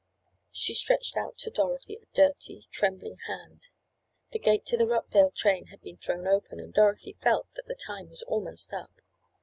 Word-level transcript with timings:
She 0.51 0.73
stretched 0.73 1.15
out 1.15 1.37
to 1.37 1.51
Dorothy 1.51 1.99
a 2.01 2.05
dirty, 2.15 2.63
trembling 2.71 3.17
hand. 3.27 3.69
The 4.31 4.39
gate 4.39 4.65
to 4.65 4.75
the 4.75 4.87
Rockdale 4.87 5.29
train 5.29 5.67
had 5.67 5.79
been 5.83 5.97
thrown 5.97 6.25
open, 6.25 6.59
and 6.59 6.73
Dorothy 6.73 7.13
felt 7.21 7.53
that 7.53 7.67
the 7.67 7.75
time 7.75 8.09
was 8.09 8.23
almost 8.23 8.73
up. 8.73 8.93